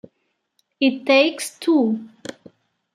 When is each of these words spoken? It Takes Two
It 0.79 1.05
Takes 1.05 1.59
Two 1.59 2.09